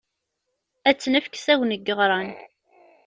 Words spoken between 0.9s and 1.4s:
tt-nefk